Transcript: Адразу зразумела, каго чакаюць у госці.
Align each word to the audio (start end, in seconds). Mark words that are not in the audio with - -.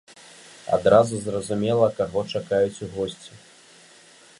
Адразу 0.77 1.19
зразумела, 1.27 1.85
каго 2.01 2.19
чакаюць 2.35 2.83
у 2.89 2.91
госці. 2.97 3.31